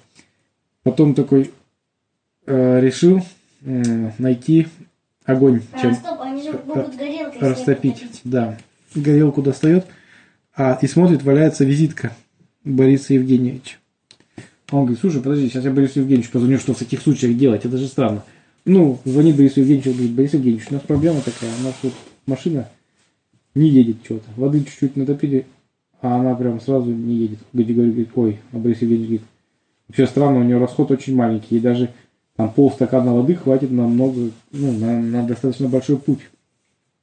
Потом 0.82 1.14
такой 1.14 1.52
э, 2.46 2.80
решил 2.80 3.22
э, 3.64 4.10
найти 4.18 4.68
огонь, 5.24 5.62
А, 5.72 5.80
чем 5.80 5.94
стоп, 5.94 6.20
они 6.20 6.42
же 6.42 6.60
могут 6.66 6.96
горелкой 6.96 7.40
растопить. 7.40 8.04
Да. 8.24 8.58
Горелку 8.94 9.42
достает, 9.42 9.86
а 10.56 10.78
и 10.80 10.86
смотрит, 10.86 11.22
валяется 11.22 11.64
визитка 11.64 12.12
Бориса 12.64 13.14
Евгеньевича. 13.14 13.76
Он 14.70 14.82
говорит, 14.82 15.00
слушай, 15.00 15.20
подожди, 15.20 15.48
сейчас 15.48 15.64
я 15.64 15.70
Борису 15.70 16.00
Евгеньевичу 16.00 16.32
позвоню, 16.32 16.58
что 16.58 16.74
в 16.74 16.78
таких 16.78 17.00
случаях 17.02 17.36
делать, 17.36 17.64
это 17.64 17.76
же 17.76 17.86
странно. 17.86 18.24
Ну, 18.64 18.98
звонит 19.04 19.36
Борису 19.36 19.60
Евгеньевичу, 19.60 19.92
говорит, 19.92 20.12
Борис 20.12 20.32
Евгеньевич, 20.34 20.66
у 20.70 20.74
нас 20.74 20.82
проблема 20.82 21.20
такая, 21.20 21.50
у 21.60 21.64
нас 21.64 21.74
вот 21.82 21.92
машина 22.26 22.68
не 23.54 23.68
едет 23.68 23.96
что-то. 24.04 24.24
Воды 24.36 24.64
чуть-чуть 24.64 24.96
натопили, 24.96 25.46
а 26.00 26.16
она 26.18 26.34
прям 26.34 26.60
сразу 26.60 26.90
не 26.90 27.14
едет. 27.14 27.38
Григорий 27.52 27.90
говорит, 27.90 28.10
ой, 28.14 28.40
а 28.52 28.56
Борис 28.56 28.80
Евгеньевич 28.80 29.08
говорит, 29.08 29.26
вообще 29.88 30.06
странно, 30.06 30.40
у 30.40 30.44
нее 30.44 30.58
расход 30.58 30.90
очень 30.90 31.14
маленький, 31.14 31.56
и 31.56 31.60
даже 31.60 31.90
там 32.36 32.52
полстакана 32.52 33.14
воды 33.14 33.36
хватит 33.36 33.70
на 33.70 33.86
много, 33.86 34.30
ну, 34.50 34.72
на, 34.72 35.00
на 35.00 35.26
достаточно 35.26 35.68
большой 35.68 35.98
путь. 35.98 36.20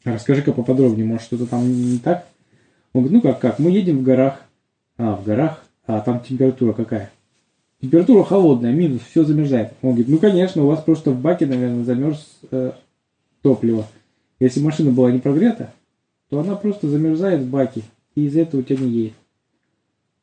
Расскажи-ка 0.04 0.52
поподробнее, 0.52 1.06
может 1.06 1.24
что-то 1.24 1.46
там 1.46 1.68
не 1.68 2.00
так? 2.00 2.28
Он 2.94 3.04
говорит, 3.04 3.24
ну 3.24 3.30
как, 3.30 3.40
как, 3.40 3.60
мы 3.60 3.72
едем 3.72 4.00
в 4.00 4.04
горах. 4.04 4.42
А, 4.98 5.16
в 5.16 5.24
горах? 5.24 5.64
А 5.86 6.02
там 6.02 6.20
температура 6.20 6.74
какая? 6.74 7.12
Температура 7.82 8.24
холодная, 8.24 8.74
минус, 8.74 9.02
все 9.10 9.24
замерзает. 9.24 9.74
Он 9.82 9.92
говорит, 9.92 10.10
ну 10.10 10.18
конечно, 10.18 10.64
у 10.64 10.68
вас 10.68 10.84
просто 10.84 11.12
в 11.12 11.22
баке, 11.22 11.46
наверное, 11.46 11.84
замерз 11.84 12.40
э, 12.52 12.72
топливо. 13.42 13.88
Если 14.40 14.60
машина 14.60 14.92
была 14.92 15.12
не 15.12 15.20
прогрета, 15.20 15.74
то 16.30 16.40
она 16.40 16.56
просто 16.56 16.90
замерзает 16.90 17.42
в 17.42 17.50
баке, 17.50 17.84
и 18.16 18.26
из-за 18.26 18.42
этого 18.42 18.62
у 18.62 18.64
тебя 18.64 18.80
не 18.80 18.90
едет. 18.90 19.14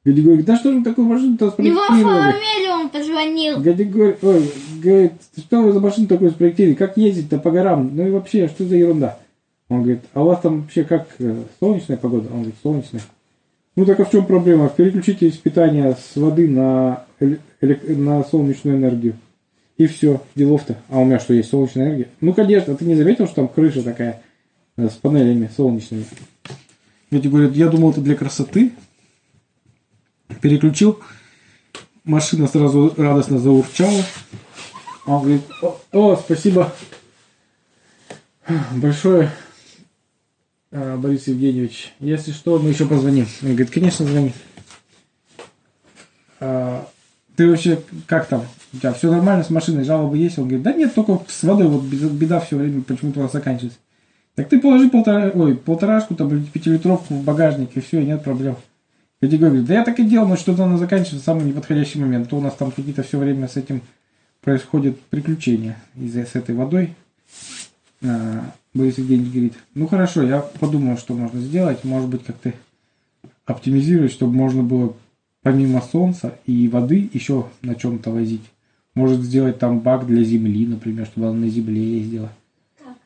Люди 0.05 0.21
говорят, 0.21 0.45
да 0.45 0.57
что 0.57 0.73
же 0.73 0.83
такую 0.83 1.07
машину-то 1.07 1.55
Не 1.59 1.73
фамилию 1.73 2.68
он 2.88 3.00
позвонил. 3.00 3.61
Гадигорий, 3.61 4.16
ой, 4.23 4.50
говорит, 4.83 5.12
что 5.37 5.62
вы 5.62 5.73
за 5.73 5.80
машину 5.80 6.07
такую 6.07 6.30
спроектировали? 6.30 6.75
Как 6.75 6.97
ездить-то 6.97 7.38
по 7.38 7.50
горам? 7.50 7.90
Ну 7.95 8.07
и 8.07 8.11
вообще, 8.11 8.49
что 8.49 8.64
за 8.64 8.76
ерунда? 8.76 9.18
Он 9.68 9.83
говорит, 9.83 10.00
а 10.14 10.23
у 10.23 10.26
вас 10.26 10.40
там 10.40 10.62
вообще 10.62 10.85
как 10.85 11.09
э, 11.18 11.42
солнечная 11.61 11.99
погода? 11.99 12.28
Он 12.28 12.38
говорит, 12.38 12.54
солнечная. 12.62 13.02
Ну 13.76 13.85
так 13.85 14.00
а 14.00 14.04
в 14.04 14.11
чем 14.11 14.26
проблема? 14.26 14.68
Переключите 14.68 15.28
из 15.28 15.37
питания 15.37 15.95
с 15.95 16.16
воды 16.16 16.49
на, 16.49 17.04
на 17.21 18.25
солнечную 18.25 18.78
энергию. 18.78 19.14
И 19.76 19.87
все, 19.87 20.21
делов-то. 20.35 20.76
А 20.88 20.99
у 20.99 21.04
меня 21.04 21.21
что, 21.21 21.35
есть 21.35 21.50
солнечная 21.50 21.87
энергия? 21.87 22.09
Ну, 22.21 22.33
конечно, 22.33 22.75
ты 22.75 22.85
не 22.85 22.97
заметил, 22.97 23.26
что 23.26 23.37
там 23.37 23.49
крыша 23.49 23.83
такая 23.83 24.23
э, 24.76 24.88
с 24.88 24.95
панелями 24.95 25.50
солнечными? 25.54 26.04
Люди 27.11 27.28
говорят, 27.28 27.54
я 27.54 27.68
думал, 27.68 27.90
это 27.90 28.00
для 28.00 28.16
красоты. 28.16 28.73
Переключил, 30.40 30.99
машина 32.09 32.49
сразу 32.49 32.93
радостно 32.97 33.38
заурчала. 33.38 34.03
Он 35.07 35.23
говорит, 35.23 35.43
о, 35.62 35.81
о, 35.93 36.17
спасибо 36.17 36.73
большое, 38.73 39.31
э, 40.71 40.97
Борис 40.97 41.27
Евгеньевич. 41.29 41.93
Если 42.00 42.33
что, 42.33 42.59
мы 42.59 42.71
еще 42.71 42.87
позвоним. 42.87 43.27
Он 43.43 43.50
говорит, 43.50 43.71
конечно, 43.71 44.05
звони. 44.07 44.33
А, 46.41 46.88
ты 47.37 47.49
вообще 47.49 47.81
как 48.07 48.27
там? 48.27 48.45
У 48.73 48.79
тебя 48.79 48.93
все 48.93 49.11
нормально 49.11 49.45
с 49.45 49.50
машиной, 49.50 49.85
жалобы 49.85 50.19
есть? 50.19 50.38
Он 50.38 50.45
говорит, 50.45 50.62
да 50.62 50.73
нет, 50.73 50.95
только 50.95 51.21
с 51.29 51.43
водой 51.43 51.69
вот 51.69 51.85
беда, 51.85 52.41
все 52.41 52.57
время 52.57 52.83
почему-то 52.83 53.21
у 53.21 53.23
вас 53.23 53.33
заканчивается. 53.33 53.79
Так 54.35 54.49
ты 54.49 54.61
положи 54.61 54.88
полтора, 54.88 55.31
ой, 55.35 55.57
полторашку, 55.57 56.15
там, 56.15 56.29
или 56.29 56.45
пятилитровку 56.45 57.15
в 57.15 57.25
багажник, 57.25 57.77
и 57.77 57.81
все, 57.81 58.00
и 58.00 58.07
нет 58.07 58.23
проблем. 58.23 58.57
Категория 59.21 59.51
говорит, 59.51 59.67
да 59.67 59.75
я 59.75 59.85
так 59.85 59.99
и 59.99 60.05
делал, 60.05 60.29
но 60.29 60.37
что-то 60.37 60.65
она 60.65 60.79
заканчивается 60.79 61.23
в 61.23 61.25
самый 61.25 61.45
неподходящий 61.45 61.99
момент. 61.99 62.29
То 62.29 62.37
у 62.37 62.41
нас 62.41 62.55
там 62.55 62.71
какие-то 62.71 63.03
все 63.03 63.19
время 63.19 63.49
с 63.49 63.57
этим 63.57 63.83
происходят 64.41 65.01
приключения 65.01 65.77
из-за 65.97 66.25
с 66.25 66.37
этой 66.37 66.55
водой. 66.55 66.95
А, 68.03 68.53
Борис 68.75 68.99
Евгеньевич 68.99 69.33
говорит, 69.33 69.55
ну 69.75 69.89
хорошо, 69.89 70.23
я 70.23 70.41
подумаю, 70.41 70.97
что 70.97 71.15
можно 71.15 71.41
сделать. 71.41 71.83
Может 71.83 72.09
быть, 72.09 72.25
как-то 72.25 72.53
оптимизировать, 73.45 74.13
чтобы 74.13 74.35
можно 74.35 74.63
было 74.63 74.95
помимо 75.43 75.81
солнца 75.81 76.39
и 76.47 76.69
воды 76.69 77.11
еще 77.13 77.49
на 77.63 77.75
чем-то 77.75 78.11
возить. 78.11 78.45
Может 78.95 79.21
сделать 79.21 79.59
там 79.59 79.81
бак 79.81 80.07
для 80.07 80.23
земли, 80.23 80.67
например, 80.67 81.07
чтобы 81.07 81.29
она 81.29 81.39
на 81.39 81.49
земле 81.49 81.99
ездила. 81.99 82.31
Как? 82.79 82.97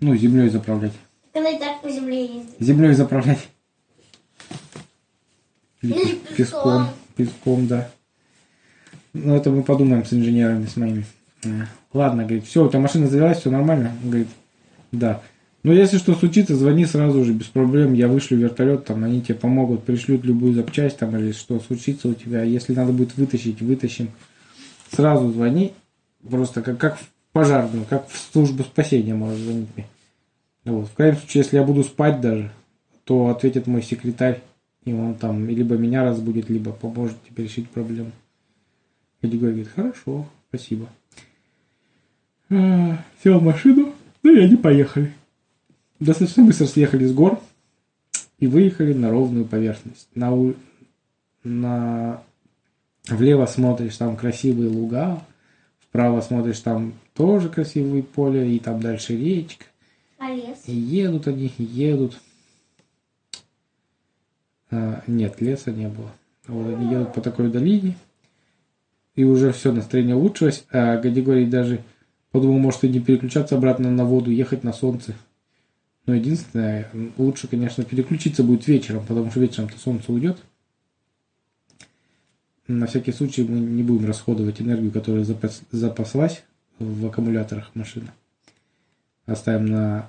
Ну, 0.00 0.14
землей 0.16 0.50
заправлять. 0.50 0.94
И 1.34 1.58
так 1.58 1.80
по 1.80 1.90
земле 1.90 2.26
ездит. 2.26 2.54
Землей 2.58 2.92
заправлять. 2.92 3.48
Или 5.82 5.92
Или 5.92 6.14
песком. 6.36 6.36
песком. 6.36 6.88
Песком, 7.16 7.66
да. 7.66 7.90
Ну, 9.12 9.34
это 9.34 9.50
мы 9.50 9.62
подумаем 9.62 10.04
с 10.04 10.12
инженерами, 10.12 10.66
с 10.66 10.76
моими. 10.76 11.04
Э, 11.44 11.64
Ладно, 11.92 12.24
говорит, 12.24 12.46
все, 12.46 12.64
у 12.64 12.68
тебя 12.68 12.80
машина 12.80 13.08
завелась, 13.08 13.38
все 13.38 13.50
нормально? 13.50 13.92
Он 14.02 14.10
говорит, 14.10 14.28
да. 14.92 15.22
Ну, 15.64 15.72
если 15.72 15.98
что 15.98 16.14
случится, 16.14 16.56
звони 16.56 16.86
сразу 16.86 17.24
же, 17.24 17.32
без 17.32 17.46
проблем. 17.46 17.92
Я 17.94 18.08
вышлю 18.08 18.38
вертолет, 18.38 18.84
там, 18.84 19.04
они 19.04 19.20
тебе 19.20 19.34
помогут, 19.34 19.84
пришлют 19.84 20.24
любую 20.24 20.54
запчасть, 20.54 20.98
там, 20.98 21.16
или 21.16 21.32
что 21.32 21.58
случится 21.60 22.08
у 22.08 22.14
тебя. 22.14 22.42
Если 22.42 22.74
надо 22.74 22.92
будет 22.92 23.16
вытащить, 23.16 23.60
вытащим. 23.60 24.10
Сразу 24.94 25.30
звони, 25.30 25.72
просто 26.28 26.62
как, 26.62 26.78
как 26.78 26.98
в 26.98 27.08
пожарную, 27.32 27.84
как 27.88 28.08
в 28.08 28.16
службу 28.32 28.62
спасения 28.62 29.14
можешь 29.14 29.40
звонить 29.40 29.68
мне. 29.76 29.86
Вот. 30.64 30.88
В 30.88 30.94
крайнем 30.94 31.18
случае, 31.18 31.42
если 31.42 31.56
я 31.56 31.62
буду 31.62 31.82
спать 31.82 32.20
даже, 32.20 32.50
то 33.04 33.28
ответит 33.28 33.66
мой 33.66 33.82
секретарь, 33.82 34.40
и 34.90 34.92
он 34.92 35.14
там 35.14 35.48
либо 35.48 35.76
меня 35.76 36.04
разбудит, 36.04 36.48
либо 36.48 36.72
поможет 36.72 37.16
тебе 37.28 37.44
решить 37.44 37.68
проблему. 37.68 38.12
Категория 39.20 39.52
говорит, 39.52 39.72
хорошо, 39.74 40.26
спасибо. 40.48 40.88
А, 42.50 43.04
Сел 43.22 43.38
в 43.38 43.42
машину, 43.42 43.92
ну 44.22 44.34
и 44.34 44.40
они 44.40 44.56
поехали. 44.56 45.12
Достаточно 46.00 46.44
быстро 46.44 46.66
съехали 46.66 47.06
с 47.06 47.12
гор 47.12 47.40
и 48.38 48.46
выехали 48.46 48.92
на 48.92 49.10
ровную 49.10 49.44
поверхность. 49.44 50.08
На, 50.14 50.32
у- 50.34 50.54
на... 51.44 52.22
Влево 53.08 53.46
смотришь, 53.46 53.96
там 53.96 54.16
красивые 54.16 54.68
луга, 54.68 55.22
вправо 55.80 56.20
смотришь, 56.20 56.60
там 56.60 56.92
тоже 57.14 57.48
красивые 57.48 58.02
поля, 58.02 58.44
и 58.44 58.58
там 58.58 58.80
дальше 58.80 59.16
речка. 59.16 59.64
А 60.18 60.30
лес? 60.30 60.58
И 60.66 60.74
едут 60.74 61.26
они, 61.26 61.50
едут. 61.58 62.18
А, 64.70 65.02
нет, 65.06 65.40
леса 65.40 65.70
не 65.70 65.88
было. 65.88 66.10
Вот 66.46 66.74
они 66.74 66.90
едут 66.90 67.14
по 67.14 67.20
такой 67.20 67.50
долине. 67.50 67.96
И 69.14 69.24
уже 69.24 69.52
все, 69.52 69.72
настроение 69.72 70.16
улучшилось. 70.16 70.64
А 70.70 70.96
Гадигорий 70.98 71.46
даже 71.46 71.82
подумал, 72.30 72.58
может 72.58 72.84
и 72.84 72.88
не 72.88 73.00
переключаться 73.00 73.56
обратно 73.56 73.90
на 73.90 74.04
воду, 74.04 74.30
ехать 74.30 74.64
на 74.64 74.72
солнце. 74.72 75.14
Но 76.06 76.14
единственное, 76.14 76.90
лучше, 77.18 77.48
конечно, 77.48 77.84
переключиться 77.84 78.42
будет 78.42 78.66
вечером, 78.66 79.04
потому 79.06 79.30
что 79.30 79.40
вечером-то 79.40 79.78
солнце 79.78 80.12
уйдет. 80.12 80.38
На 82.66 82.86
всякий 82.86 83.12
случай 83.12 83.44
мы 83.44 83.58
не 83.58 83.82
будем 83.82 84.06
расходовать 84.06 84.60
энергию, 84.60 84.90
которая 84.90 85.24
запас- 85.24 85.62
запаслась 85.70 86.44
в 86.78 87.06
аккумуляторах 87.06 87.74
машины. 87.74 88.08
Оставим 89.26 89.66
на 89.66 90.08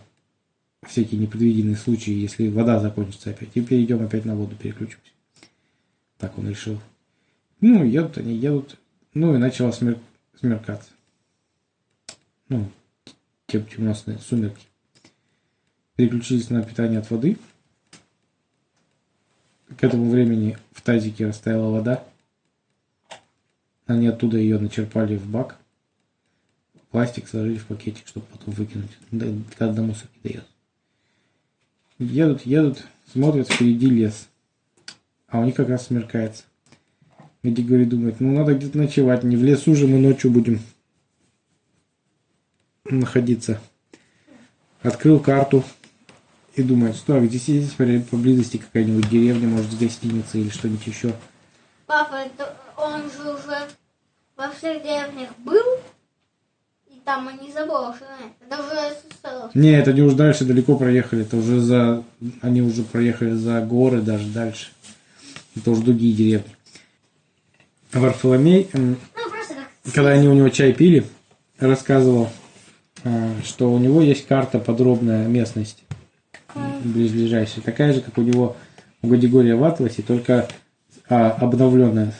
всякие 0.86 1.20
непредвиденные 1.20 1.76
случаи, 1.76 2.12
если 2.12 2.50
вода 2.50 2.80
закончится 2.80 3.32
опять. 3.32 3.50
И 3.56 3.62
перейдем 3.62 4.04
опять 4.04 4.26
на 4.26 4.36
воду, 4.36 4.56
переключимся. 4.56 5.12
Так 6.18 6.38
он 6.38 6.50
решил. 6.50 6.80
Ну, 7.62 7.84
едут 7.84 8.18
они, 8.18 8.34
едут. 8.34 8.78
Ну, 9.14 9.36
и 9.36 9.38
начало 9.38 9.72
смер- 9.72 10.00
смеркаться. 10.40 10.92
Ну, 12.48 12.70
тем 13.48 13.66
темно 13.66 13.94
сумерки. 13.94 14.66
Переключились 15.96 16.50
на 16.50 16.64
питание 16.64 17.00
от 17.00 17.10
воды. 17.12 17.38
К 19.78 19.84
этому 19.84 20.10
времени 20.10 20.58
в 20.72 20.82
тазике 20.82 21.28
растаяла 21.28 21.72
вода. 21.72 22.04
Они 23.86 24.08
оттуда 24.08 24.38
ее 24.38 24.60
начерпали 24.60 25.18
в 25.18 25.28
бак. 25.30 25.58
Пластик 26.92 27.28
сложили 27.28 27.58
в 27.58 27.68
пакетик, 27.68 28.08
чтобы 28.08 28.26
потом 28.28 28.54
выкинуть, 28.54 28.98
да, 29.12 29.28
когда 29.58 29.74
до 29.74 29.82
мусорки 29.84 30.18
доедут. 30.24 30.48
Едут, 32.00 32.46
едут, 32.46 32.86
смотрят, 33.12 33.52
впереди 33.52 33.88
лес. 33.88 34.30
А 35.28 35.40
у 35.40 35.46
них 35.46 35.56
как 35.56 35.68
раз 35.68 35.88
смеркается. 35.88 36.44
Эдди 37.44 37.62
говорит, 37.62 37.90
думает, 37.90 38.20
ну 38.20 38.34
надо 38.34 38.56
где-то 38.56 38.78
ночевать, 38.78 39.24
не 39.24 39.36
в 39.36 39.44
лесу 39.44 39.76
же 39.76 39.86
мы 39.86 40.00
ночью 40.00 40.32
будем 40.32 40.60
находиться. 42.86 43.62
Открыл 44.82 45.20
карту 45.20 45.64
и 46.56 46.64
думает, 46.64 46.96
что 46.96 47.16
а 47.16 47.26
здесь 47.26 47.50
есть 47.50 47.76
поблизости 47.76 48.58
какая-нибудь 48.58 49.10
деревня, 49.10 49.48
может, 49.48 49.78
гостиница 49.78 50.38
или 50.38 50.50
что-нибудь 50.50 50.88
еще. 50.88 51.14
Папа, 51.86 52.24
он 52.78 53.02
же 53.12 53.34
уже 53.34 53.68
во 54.38 54.50
всех 54.52 54.82
деревнях 54.84 55.30
был, 55.40 55.80
там 57.06 57.28
они 57.28 57.52
заброшены. 57.52 58.34
Это 58.48 58.62
уже 58.62 58.76
СССР. 58.76 59.52
Не, 59.54 59.72
это 59.72 59.92
они 59.92 60.02
уже 60.02 60.16
дальше 60.16 60.46
далеко 60.46 60.78
проехали. 60.78 61.24
Это 61.24 61.38
уже 61.38 61.60
за... 61.60 62.04
Они 62.42 62.62
уже 62.62 62.84
проехали 62.84 63.32
за 63.32 63.62
горы 63.62 64.02
даже 64.02 64.28
дальше. 64.28 64.70
Это 65.56 65.72
уже 65.72 65.82
другие 65.82 66.14
деревни. 66.14 66.56
Варфоломей, 67.94 68.70
Ну, 68.74 68.96
как... 69.14 69.94
когда 69.94 70.12
они 70.12 70.28
у 70.28 70.34
него 70.34 70.50
чай 70.50 70.74
пили, 70.74 71.06
рассказывал, 71.58 72.30
а, 73.04 73.32
что 73.44 73.72
у 73.72 73.80
него 73.80 74.02
есть 74.02 74.28
карта 74.28 74.60
подробная 74.60 75.28
местности. 75.28 75.84
Ближайшая. 76.84 77.64
Такая 77.64 77.94
же, 77.94 78.02
как 78.02 78.18
у 78.18 78.22
него 78.22 78.56
у 79.02 79.08
Гадигория 79.08 79.56
в 79.56 79.64
Атласе, 79.64 80.02
только 80.02 80.48
а, 81.10 81.32
обновленная 81.32 82.14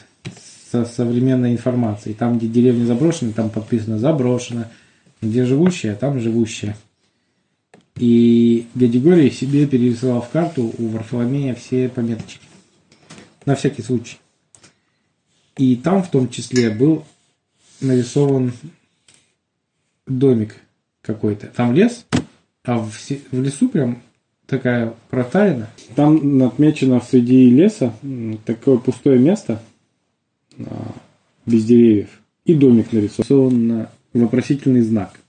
со 0.70 0.84
современной 0.84 1.52
информацией. 1.52 2.14
Там, 2.14 2.38
где 2.38 2.46
деревня 2.46 2.84
заброшена, 2.84 3.32
там 3.32 3.50
подписано 3.50 3.98
заброшено. 3.98 4.66
Где 5.20 5.44
живущая, 5.44 5.94
там 5.96 6.20
живущая. 6.20 6.76
И 7.96 8.66
Гадигорий 8.74 9.30
себе 9.30 9.66
перерисовал 9.66 10.22
в 10.22 10.30
карту 10.30 10.72
у 10.78 10.88
Варфоломея 10.88 11.54
все 11.54 11.88
пометочки. 11.88 12.46
На 13.44 13.54
всякий 13.54 13.82
случай. 13.82 14.18
И 15.56 15.76
там 15.76 16.02
в 16.02 16.10
том 16.10 16.30
числе 16.30 16.70
был 16.70 17.04
нарисован 17.80 18.52
домик 20.06 20.56
какой-то. 21.02 21.48
Там 21.48 21.74
лес, 21.74 22.06
а 22.64 22.78
в, 22.78 22.90
в 22.90 23.42
лесу 23.42 23.68
прям 23.68 24.02
такая 24.46 24.94
проталина. 25.10 25.68
Там 25.96 26.42
отмечено 26.42 27.00
среди 27.00 27.50
леса 27.50 27.92
такое 28.46 28.78
пустое 28.78 29.18
место 29.18 29.60
без 31.46 31.64
деревьев. 31.64 32.20
И 32.44 32.54
домик 32.54 32.92
нарисован 32.92 33.68
на 33.68 33.90
вопросительный 34.12 34.80
знак. 34.80 35.20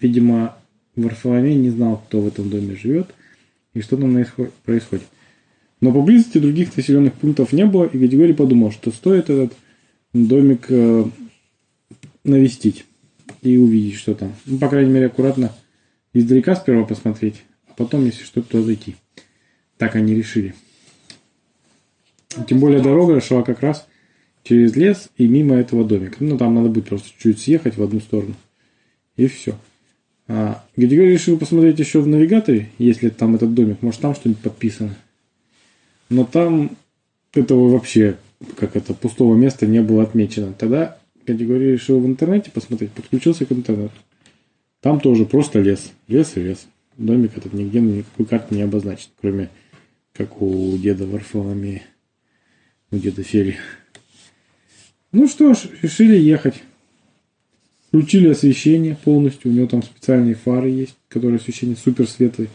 Видимо, 0.00 0.56
Варфоломей 0.96 1.54
не 1.56 1.70
знал, 1.70 2.02
кто 2.06 2.20
в 2.20 2.26
этом 2.26 2.50
доме 2.50 2.76
живет 2.76 3.14
и 3.74 3.80
что 3.80 3.96
там 3.96 4.24
происходит. 4.64 5.04
Но 5.80 5.92
поблизости 5.92 6.38
других 6.38 6.76
населенных 6.76 7.14
пунктов 7.14 7.52
не 7.52 7.66
было, 7.66 7.84
и 7.84 7.98
Гадигорий 7.98 8.34
подумал, 8.34 8.70
что 8.70 8.90
стоит 8.90 9.28
этот 9.28 9.52
домик 10.12 10.66
э, 10.68 11.04
навестить 12.22 12.86
и 13.42 13.58
увидеть, 13.58 13.96
что 13.96 14.14
там. 14.14 14.32
Ну, 14.46 14.58
по 14.58 14.68
крайней 14.68 14.92
мере, 14.92 15.06
аккуратно 15.06 15.52
издалека 16.12 16.54
сперва 16.56 16.84
посмотреть, 16.84 17.42
а 17.68 17.74
потом, 17.74 18.06
если 18.06 18.24
что, 18.24 18.40
то 18.40 18.62
зайти. 18.62 18.96
Так 19.76 19.96
они 19.96 20.14
решили. 20.14 20.54
Тем 22.48 22.60
более 22.60 22.80
дорога 22.80 23.20
шла 23.20 23.42
как 23.42 23.60
раз 23.60 23.86
через 24.44 24.76
лес 24.76 25.08
и 25.16 25.26
мимо 25.26 25.56
этого 25.56 25.84
домика. 25.84 26.18
Ну, 26.20 26.38
там 26.38 26.54
надо 26.54 26.68
будет 26.68 26.86
просто 26.86 27.08
чуть 27.18 27.40
съехать 27.40 27.76
в 27.76 27.82
одну 27.82 27.98
сторону. 28.00 28.34
И 29.16 29.26
все. 29.26 29.56
А 30.28 30.64
Гадигорий 30.76 31.12
решил 31.12 31.38
посмотреть 31.38 31.78
еще 31.78 32.00
в 32.00 32.06
навигаторе, 32.06 32.70
если 32.78 33.08
там 33.08 33.34
этот 33.34 33.52
домик, 33.54 33.82
может 33.82 34.00
там 34.00 34.14
что-нибудь 34.14 34.42
подписано. 34.42 34.96
Но 36.08 36.24
там 36.24 36.76
этого 37.32 37.68
вообще, 37.68 38.16
как 38.56 38.76
это, 38.76 38.94
пустого 38.94 39.34
места 39.34 39.66
не 39.66 39.82
было 39.82 40.02
отмечено. 40.02 40.52
Тогда 40.52 40.98
Гадигорий 41.26 41.72
решил 41.72 42.00
в 42.00 42.06
интернете 42.06 42.50
посмотреть, 42.50 42.92
подключился 42.92 43.44
к 43.46 43.52
интернету. 43.52 43.94
Там 44.80 45.00
тоже 45.00 45.24
просто 45.24 45.60
лес. 45.60 45.92
Лес 46.08 46.36
и 46.36 46.40
лес. 46.40 46.66
Домик 46.96 47.36
этот 47.36 47.52
нигде 47.52 47.80
на 47.80 47.90
никакой 47.90 48.26
карте 48.26 48.54
не 48.54 48.62
обозначен, 48.62 49.08
кроме 49.20 49.50
как 50.12 50.40
у 50.40 50.76
деда 50.78 51.06
Варфоломея, 51.06 51.82
у 52.92 52.96
деда 52.96 53.22
Фели. 53.24 53.56
Ну 55.14 55.28
что 55.28 55.54
ж, 55.54 55.68
решили 55.80 56.16
ехать. 56.16 56.64
Включили 57.86 58.30
освещение 58.30 58.96
полностью. 58.96 59.52
У 59.52 59.54
него 59.54 59.68
там 59.68 59.84
специальные 59.84 60.34
фары 60.34 60.70
есть, 60.70 60.96
которые 61.08 61.36
освещение 61.36 61.76
супер 61.76 62.08
светлые. 62.08 62.48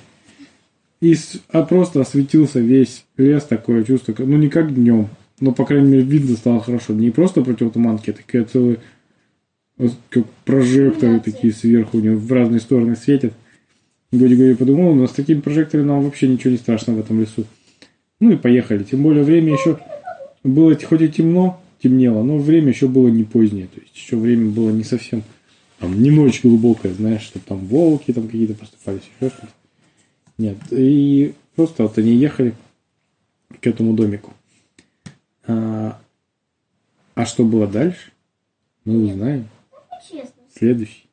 И 1.00 1.16
а 1.48 1.64
просто 1.64 2.02
осветился 2.02 2.60
весь 2.60 3.06
лес, 3.16 3.46
такое 3.46 3.86
чувство, 3.86 4.14
ну 4.18 4.36
не 4.36 4.50
как 4.50 4.76
днем, 4.76 5.08
но, 5.40 5.54
по 5.54 5.66
крайней 5.66 5.90
мере, 5.90 6.04
видно 6.04 6.36
стало 6.36 6.60
хорошо. 6.60 6.92
Не 6.92 7.12
просто 7.12 7.42
противотуманки, 7.42 8.10
а 8.10 8.14
такие 8.14 8.44
целые, 8.44 8.80
вот 9.78 9.94
как 10.10 10.26
прожекторы 10.44 11.22
такие 11.22 11.54
сверху 11.54 12.00
у 12.00 12.02
него 12.02 12.18
в 12.18 12.30
разные 12.30 12.60
стороны 12.60 12.98
светят. 12.98 13.32
Годи 14.12 14.36
Годи 14.36 14.56
подумал, 14.56 14.94
ну 14.94 15.08
с 15.08 15.12
такими 15.12 15.40
прожекторами 15.40 15.88
нам 15.88 16.04
вообще 16.04 16.28
ничего 16.28 16.52
не 16.52 16.58
страшно 16.58 16.94
в 16.94 17.00
этом 17.00 17.22
лесу. 17.22 17.46
Ну 18.20 18.32
и 18.32 18.36
поехали. 18.36 18.84
Тем 18.84 19.02
более 19.02 19.24
время 19.24 19.54
еще 19.54 19.80
было 20.44 20.76
хоть 20.76 21.02
и 21.02 21.08
темно, 21.08 21.62
темнело, 21.82 22.24
но 22.24 22.38
время 22.38 22.70
еще 22.70 22.88
было 22.88 23.08
не 23.08 23.24
позднее. 23.24 23.68
То 23.68 23.80
есть 23.80 23.96
еще 23.96 24.18
время 24.18 24.50
было 24.50 24.70
не 24.72 24.84
совсем 24.84 25.24
там, 25.80 26.02
не 26.02 26.12
ночь 26.12 26.42
глубокая, 26.44 26.94
знаешь, 26.94 27.22
чтобы 27.22 27.46
там 27.46 27.60
волки 27.60 28.12
там 28.12 28.26
какие-то 28.26 28.54
проступались, 28.54 29.02
еще 29.20 29.32
что-то. 29.32 29.54
Нет. 30.38 30.58
И 30.72 31.34
просто 31.56 31.84
вот 31.84 31.98
они 31.98 32.16
ехали 32.16 32.54
к 33.62 33.66
этому 33.68 33.94
домику. 33.94 34.34
А, 35.48 36.00
а 37.16 37.26
что 37.26 37.44
было 37.44 37.68
дальше, 37.68 38.12
мы 38.86 39.06
узнаем 39.06 39.48
следующий 40.54 41.09